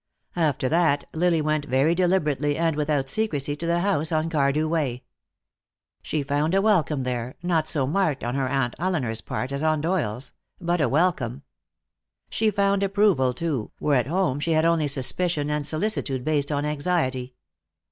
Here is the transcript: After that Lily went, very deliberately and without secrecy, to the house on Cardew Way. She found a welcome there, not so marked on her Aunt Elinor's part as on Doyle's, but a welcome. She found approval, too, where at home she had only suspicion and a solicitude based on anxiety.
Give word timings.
After 0.35 0.67
that 0.67 1.03
Lily 1.13 1.41
went, 1.43 1.65
very 1.65 1.93
deliberately 1.93 2.57
and 2.57 2.75
without 2.75 3.07
secrecy, 3.07 3.55
to 3.55 3.67
the 3.67 3.81
house 3.81 4.11
on 4.11 4.31
Cardew 4.31 4.67
Way. 4.67 5.03
She 6.01 6.23
found 6.23 6.55
a 6.55 6.61
welcome 6.63 7.03
there, 7.03 7.35
not 7.43 7.67
so 7.67 7.85
marked 7.85 8.23
on 8.23 8.33
her 8.33 8.47
Aunt 8.49 8.73
Elinor's 8.79 9.21
part 9.21 9.51
as 9.51 9.61
on 9.61 9.79
Doyle's, 9.79 10.33
but 10.59 10.81
a 10.81 10.89
welcome. 10.89 11.43
She 12.31 12.49
found 12.49 12.81
approval, 12.81 13.31
too, 13.31 13.69
where 13.77 13.97
at 13.99 14.07
home 14.07 14.39
she 14.39 14.53
had 14.53 14.65
only 14.65 14.87
suspicion 14.87 15.51
and 15.51 15.65
a 15.65 15.67
solicitude 15.67 16.25
based 16.25 16.51
on 16.51 16.65
anxiety. 16.65 17.35